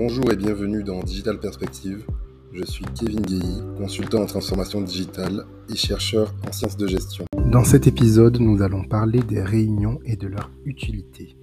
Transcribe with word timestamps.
Bonjour 0.00 0.32
et 0.32 0.36
bienvenue 0.36 0.82
dans 0.82 1.00
Digital 1.00 1.38
Perspective. 1.38 2.06
Je 2.54 2.64
suis 2.64 2.86
Kevin 2.98 3.20
Guéhy, 3.20 3.60
consultant 3.76 4.22
en 4.22 4.24
transformation 4.24 4.80
digitale 4.80 5.44
et 5.68 5.76
chercheur 5.76 6.32
en 6.48 6.52
sciences 6.52 6.78
de 6.78 6.86
gestion. 6.86 7.26
Dans 7.52 7.64
cet 7.64 7.86
épisode, 7.86 8.40
nous 8.40 8.62
allons 8.62 8.82
parler 8.82 9.20
des 9.20 9.42
réunions 9.42 10.00
et 10.06 10.16
de 10.16 10.26
leur 10.26 10.50
utilité. 10.64 11.36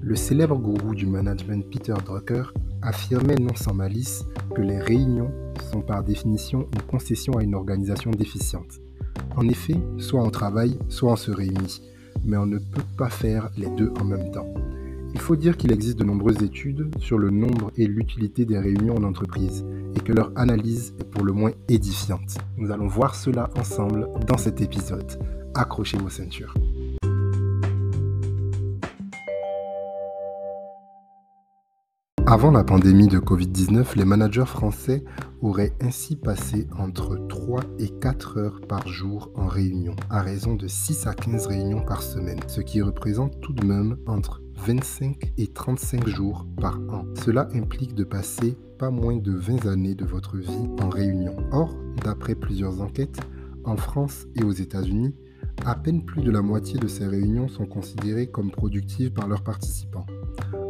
Le 0.00 0.14
célèbre 0.14 0.56
gourou 0.58 0.94
du 0.94 1.06
management 1.06 1.68
Peter 1.68 1.94
Drucker 2.06 2.44
affirmait 2.82 3.34
non 3.34 3.56
sans 3.56 3.74
malice 3.74 4.24
que 4.54 4.60
les 4.60 4.78
réunions 4.78 5.32
sont 5.72 5.80
par 5.80 6.04
définition 6.04 6.68
une 6.74 6.82
concession 6.82 7.36
à 7.36 7.42
une 7.42 7.56
organisation 7.56 8.12
déficiente. 8.12 8.78
En 9.34 9.48
effet, 9.48 9.76
soit 9.98 10.22
on 10.22 10.30
travaille, 10.30 10.78
soit 10.88 11.10
on 11.10 11.16
se 11.16 11.32
réunit, 11.32 11.82
mais 12.24 12.36
on 12.36 12.46
ne 12.46 12.58
peut 12.58 12.86
pas 12.96 13.10
faire 13.10 13.50
les 13.56 13.70
deux 13.70 13.92
en 14.00 14.04
même 14.04 14.30
temps. 14.30 14.46
Faut 15.28 15.36
dire 15.36 15.58
qu'il 15.58 15.72
existe 15.72 15.98
de 15.98 16.04
nombreuses 16.04 16.42
études 16.42 16.90
sur 17.00 17.18
le 17.18 17.28
nombre 17.28 17.70
et 17.76 17.86
l'utilité 17.86 18.46
des 18.46 18.58
réunions 18.58 18.96
en 18.96 19.04
entreprise 19.04 19.62
et 19.94 20.00
que 20.00 20.14
leur 20.14 20.32
analyse 20.36 20.94
est 20.98 21.04
pour 21.04 21.22
le 21.22 21.34
moins 21.34 21.50
édifiante. 21.68 22.38
Nous 22.56 22.70
allons 22.70 22.86
voir 22.86 23.14
cela 23.14 23.50
ensemble 23.54 24.08
dans 24.26 24.38
cet 24.38 24.62
épisode. 24.62 25.22
Accrochez 25.54 25.98
vos 25.98 26.08
ceintures. 26.08 26.54
Avant 32.26 32.50
la 32.50 32.64
pandémie 32.64 33.08
de 33.08 33.18
Covid-19, 33.18 33.96
les 33.96 34.06
managers 34.06 34.46
français 34.46 35.04
auraient 35.42 35.74
ainsi 35.82 36.16
passé 36.16 36.66
entre 36.78 37.18
3 37.28 37.60
et 37.78 37.90
4 38.00 38.38
heures 38.38 38.60
par 38.66 38.88
jour 38.88 39.30
en 39.34 39.46
réunion, 39.46 39.94
à 40.08 40.22
raison 40.22 40.54
de 40.54 40.66
6 40.66 41.06
à 41.06 41.12
15 41.12 41.48
réunions 41.48 41.84
par 41.84 42.02
semaine, 42.02 42.40
ce 42.46 42.62
qui 42.62 42.80
représente 42.80 43.38
tout 43.42 43.52
de 43.52 43.66
même 43.66 43.98
entre 44.06 44.40
25 44.58 45.32
et 45.38 45.46
35 45.46 46.06
jours 46.08 46.46
par 46.60 46.78
an. 46.90 47.04
Cela 47.24 47.48
implique 47.54 47.94
de 47.94 48.04
passer 48.04 48.56
pas 48.78 48.90
moins 48.90 49.16
de 49.16 49.32
20 49.32 49.66
années 49.66 49.94
de 49.94 50.04
votre 50.04 50.36
vie 50.36 50.68
en 50.82 50.88
réunion. 50.88 51.36
Or, 51.52 51.74
d'après 52.04 52.34
plusieurs 52.34 52.80
enquêtes, 52.80 53.18
en 53.64 53.76
France 53.76 54.26
et 54.36 54.44
aux 54.44 54.52
États-Unis, 54.52 55.14
à 55.64 55.74
peine 55.74 56.04
plus 56.04 56.22
de 56.22 56.30
la 56.30 56.42
moitié 56.42 56.78
de 56.78 56.88
ces 56.88 57.06
réunions 57.06 57.48
sont 57.48 57.66
considérées 57.66 58.28
comme 58.28 58.50
productives 58.50 59.12
par 59.12 59.26
leurs 59.26 59.42
participants 59.42 60.06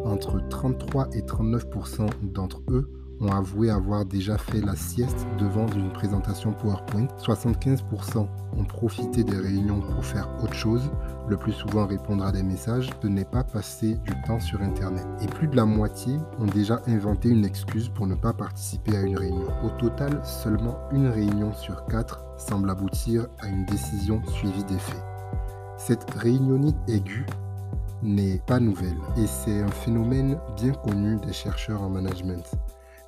entre 0.05 0.41
33 0.49 1.11
et 1.15 1.23
39% 1.23 2.09
d'entre 2.23 2.63
eux 2.71 2.91
ont 3.21 3.33
avoué 3.33 3.71
avoir 3.71 4.05
déjà 4.05 4.39
fait 4.39 4.61
la 4.61 4.77
sieste 4.77 5.27
devant 5.39 5.67
une 5.69 5.93
présentation 5.93 6.53
PowerPoint. 6.53 7.09
75% 7.19 8.27
ont 8.57 8.65
profité 8.65 9.25
des 9.25 9.37
réunions 9.37 9.81
pour 9.81 10.05
faire 10.05 10.29
autre 10.43 10.55
chose, 10.55 10.91
le 11.29 11.37
plus 11.37 11.53
souvent 11.53 11.87
répondre 11.87 12.25
à 12.25 12.33
des 12.33 12.43
messages, 12.43 12.91
de 13.01 13.09
ne 13.09 13.23
pas 13.25 13.45
passer 13.45 13.97
du 14.05 14.13
temps 14.27 14.41
sur 14.41 14.63
Internet. 14.63 15.07
Et 15.21 15.27
plus 15.27 15.49
de 15.49 15.57
la 15.57 15.65
moitié 15.65 16.17
ont 16.39 16.47
déjà 16.47 16.81
inventé 16.87 17.29
une 17.29 17.45
excuse 17.45 17.89
pour 17.89 18.07
ne 18.07 18.15
pas 18.15 18.33
participer 18.33 18.97
à 18.97 19.03
une 19.03 19.19
réunion. 19.19 19.49
Au 19.65 19.71
total, 19.71 20.21
seulement 20.25 20.79
une 20.93 21.09
réunion 21.09 21.53
sur 21.53 21.85
quatre 21.87 22.25
semble 22.39 22.71
aboutir 22.71 23.27
à 23.41 23.49
une 23.49 23.65
décision 23.67 24.23
suivie 24.27 24.65
des 24.65 24.79
faits. 24.79 25.05
Cette 25.77 26.11
réunionnite 26.11 26.77
aiguë 26.89 27.27
n'est 28.03 28.39
pas 28.47 28.61
nouvelle 28.61 28.99
et 29.17 29.27
c'est 29.27 29.61
un 29.61 29.69
phénomène 29.69 30.39
bien 30.57 30.73
connu 30.73 31.17
des 31.25 31.33
chercheurs 31.33 31.83
en 31.83 31.89
management. 31.89 32.45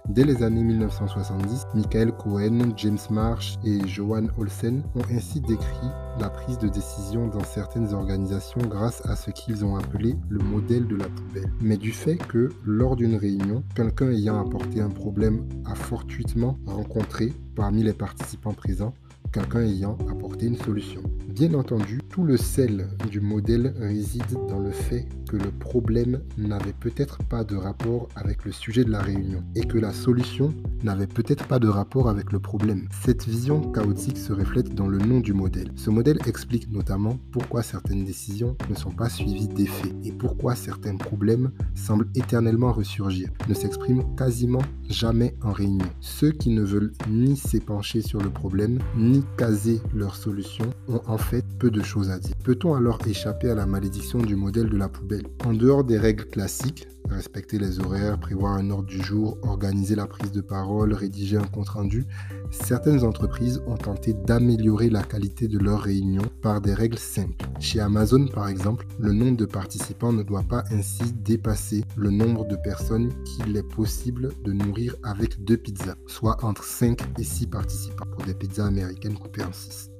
Dès 0.08 0.24
les 0.24 0.42
années 0.42 0.64
1970, 0.64 1.66
Michael 1.74 2.12
Cohen, 2.12 2.72
James 2.76 2.98
Marsh 3.10 3.56
et 3.64 3.86
Johan 3.86 4.26
Olsen 4.38 4.82
ont 4.96 5.14
ainsi 5.14 5.40
décrit 5.40 5.88
la 6.18 6.30
prise 6.30 6.58
de 6.58 6.68
décision 6.68 7.28
dans 7.28 7.44
certaines 7.44 7.94
organisations 7.94 8.60
grâce 8.62 9.04
à 9.06 9.14
ce 9.14 9.30
qu'ils 9.30 9.64
ont 9.64 9.76
appelé 9.76 10.16
le 10.28 10.38
modèle 10.40 10.88
de 10.88 10.96
la 10.96 11.08
poubelle. 11.08 11.52
Mais 11.60 11.76
du 11.76 11.92
fait 11.92 12.16
que, 12.16 12.48
lors 12.64 12.96
d'une 12.96 13.16
réunion, 13.16 13.62
quelqu'un 13.74 14.10
ayant 14.10 14.40
apporté 14.40 14.80
un 14.80 14.90
problème 14.90 15.46
a 15.64 15.74
fortuitement 15.74 16.58
rencontré 16.66 17.32
parmi 17.54 17.82
les 17.82 17.94
participants 17.94 18.54
présents 18.54 18.94
quelqu'un 19.32 19.62
ayant 19.62 19.96
apporté 20.10 20.46
une 20.46 20.56
solution. 20.56 21.02
Bien 21.30 21.54
entendu, 21.54 22.00
tout 22.08 22.24
le 22.24 22.36
sel 22.36 22.88
du 23.08 23.20
modèle 23.20 23.72
réside 23.78 24.36
dans 24.48 24.58
le 24.58 24.72
fait 24.72 25.06
que 25.28 25.36
le 25.36 25.52
problème 25.52 26.20
n'avait 26.36 26.72
peut-être 26.72 27.22
pas 27.22 27.44
de 27.44 27.54
rapport 27.54 28.08
avec 28.16 28.44
le 28.44 28.50
sujet 28.50 28.84
de 28.84 28.90
la 28.90 29.00
réunion 29.00 29.44
et 29.54 29.60
que 29.60 29.78
la 29.78 29.92
solution 29.92 30.52
n'avait 30.82 31.06
peut-être 31.06 31.46
pas 31.46 31.60
de 31.60 31.68
rapport 31.68 32.08
avec 32.08 32.32
le 32.32 32.40
problème. 32.40 32.88
Cette 33.04 33.26
vision 33.26 33.60
chaotique 33.70 34.18
se 34.18 34.32
reflète 34.32 34.74
dans 34.74 34.88
le 34.88 34.98
nom 34.98 35.20
du 35.20 35.32
modèle. 35.32 35.70
Ce 35.76 35.88
modèle 35.88 36.18
explique 36.26 36.68
notamment 36.72 37.16
pourquoi 37.30 37.62
certaines 37.62 38.04
décisions 38.04 38.56
ne 38.68 38.74
sont 38.74 38.90
pas 38.90 39.08
suivies 39.08 39.48
d'effets 39.48 39.94
et 40.04 40.10
pourquoi 40.10 40.56
certains 40.56 40.96
problèmes 40.96 41.52
semblent 41.76 42.08
éternellement 42.16 42.72
ressurgir, 42.72 43.30
ne 43.48 43.54
s'expriment 43.54 44.16
quasiment 44.16 44.62
jamais 44.88 45.36
en 45.42 45.52
réunion. 45.52 45.86
Ceux 46.00 46.32
qui 46.32 46.50
ne 46.50 46.62
veulent 46.62 46.92
ni 47.08 47.36
s'épancher 47.36 48.02
sur 48.02 48.20
le 48.20 48.30
problème, 48.30 48.80
ni 48.96 49.22
caser 49.38 49.80
leur 49.94 50.16
solution, 50.16 50.64
ont 50.88 51.00
en 51.06 51.19
fait 51.20 51.44
peu 51.58 51.70
de 51.70 51.82
choses 51.82 52.10
à 52.10 52.18
dire. 52.18 52.34
Peut-on 52.44 52.74
alors 52.74 52.98
échapper 53.06 53.50
à 53.50 53.54
la 53.54 53.66
malédiction 53.66 54.18
du 54.18 54.36
modèle 54.36 54.68
de 54.68 54.76
la 54.76 54.88
poubelle? 54.88 55.26
En 55.44 55.52
dehors 55.52 55.84
des 55.84 55.98
règles 55.98 56.26
classiques, 56.26 56.88
respecter 57.08 57.58
les 57.58 57.80
horaires, 57.80 58.18
prévoir 58.18 58.54
un 58.54 58.70
ordre 58.70 58.88
du 58.88 59.02
jour, 59.02 59.38
organiser 59.42 59.94
la 59.94 60.06
prise 60.06 60.32
de 60.32 60.40
parole, 60.40 60.92
rédiger 60.92 61.36
un 61.36 61.46
compte-rendu, 61.46 62.06
certaines 62.50 63.04
entreprises 63.04 63.62
ont 63.66 63.76
tenté 63.76 64.12
d'améliorer 64.12 64.90
la 64.90 65.02
qualité 65.02 65.48
de 65.48 65.58
leurs 65.58 65.82
réunions 65.82 66.28
par 66.42 66.60
des 66.60 66.74
règles 66.74 66.98
simples. 66.98 67.44
Chez 67.58 67.80
Amazon, 67.80 68.26
par 68.26 68.48
exemple, 68.48 68.86
le 68.98 69.12
nombre 69.12 69.36
de 69.36 69.46
participants 69.46 70.12
ne 70.12 70.22
doit 70.22 70.42
pas 70.42 70.64
ainsi 70.70 71.12
dépasser 71.12 71.84
le 71.96 72.10
nombre 72.10 72.46
de 72.46 72.56
personnes 72.56 73.10
qu'il 73.24 73.56
est 73.56 73.68
possible 73.68 74.30
de 74.44 74.52
nourrir 74.52 74.94
avec 75.02 75.42
deux 75.44 75.56
pizzas, 75.56 75.96
soit 76.06 76.42
entre 76.44 76.64
5 76.64 77.00
et 77.18 77.24
6 77.24 77.46
participants 77.48 78.06
pour 78.12 78.24
des 78.24 78.34
pizzas 78.34 78.66
américaines 78.66 79.18
coupées 79.18 79.44
en 79.44 79.52
6. 79.52 79.90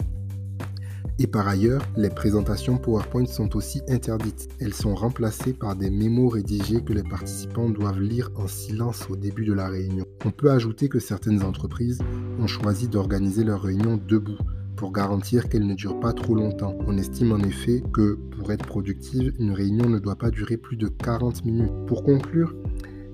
Et 1.22 1.26
par 1.26 1.46
ailleurs, 1.46 1.82
les 1.98 2.08
présentations 2.08 2.78
PowerPoint 2.78 3.26
sont 3.26 3.54
aussi 3.54 3.82
interdites. 3.90 4.48
Elles 4.58 4.72
sont 4.72 4.94
remplacées 4.94 5.52
par 5.52 5.76
des 5.76 5.90
mémos 5.90 6.32
rédigés 6.32 6.80
que 6.80 6.94
les 6.94 7.02
participants 7.02 7.68
doivent 7.68 8.00
lire 8.00 8.30
en 8.36 8.48
silence 8.48 9.06
au 9.10 9.16
début 9.16 9.44
de 9.44 9.52
la 9.52 9.68
réunion. 9.68 10.06
On 10.24 10.30
peut 10.30 10.50
ajouter 10.50 10.88
que 10.88 10.98
certaines 10.98 11.42
entreprises 11.42 11.98
ont 12.40 12.46
choisi 12.46 12.88
d'organiser 12.88 13.44
leurs 13.44 13.60
réunions 13.60 14.00
debout 14.08 14.38
pour 14.76 14.92
garantir 14.92 15.50
qu'elles 15.50 15.66
ne 15.66 15.74
durent 15.74 16.00
pas 16.00 16.14
trop 16.14 16.34
longtemps. 16.34 16.78
On 16.86 16.96
estime 16.96 17.32
en 17.32 17.40
effet 17.40 17.82
que 17.92 18.14
pour 18.38 18.50
être 18.50 18.64
productive, 18.64 19.34
une 19.38 19.52
réunion 19.52 19.90
ne 19.90 19.98
doit 19.98 20.16
pas 20.16 20.30
durer 20.30 20.56
plus 20.56 20.78
de 20.78 20.88
40 20.88 21.44
minutes. 21.44 21.86
Pour 21.86 22.02
conclure, 22.02 22.54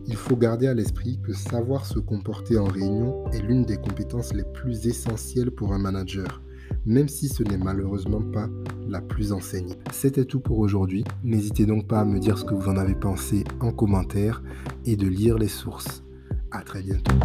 il 0.06 0.14
faut 0.14 0.36
garder 0.36 0.68
à 0.68 0.74
l'esprit 0.74 1.18
que 1.24 1.32
savoir 1.32 1.84
se 1.84 1.98
comporter 1.98 2.56
en 2.56 2.66
réunion 2.66 3.28
est 3.32 3.42
l'une 3.42 3.64
des 3.64 3.78
compétences 3.78 4.32
les 4.32 4.44
plus 4.44 4.86
essentielles 4.86 5.50
pour 5.50 5.72
un 5.72 5.78
manager 5.78 6.40
même 6.86 7.08
si 7.08 7.28
ce 7.28 7.42
n'est 7.42 7.58
malheureusement 7.58 8.22
pas 8.22 8.48
la 8.88 9.00
plus 9.00 9.32
enseignée. 9.32 9.76
C'était 9.92 10.24
tout 10.24 10.40
pour 10.40 10.58
aujourd'hui. 10.58 11.04
N'hésitez 11.24 11.66
donc 11.66 11.86
pas 11.86 12.00
à 12.00 12.04
me 12.04 12.18
dire 12.18 12.38
ce 12.38 12.44
que 12.44 12.54
vous 12.54 12.68
en 12.68 12.76
avez 12.76 12.94
pensé 12.94 13.44
en 13.60 13.72
commentaire 13.72 14.42
et 14.84 14.96
de 14.96 15.08
lire 15.08 15.36
les 15.36 15.48
sources. 15.48 16.04
À 16.52 16.62
très 16.62 16.82
bientôt. 16.82 17.16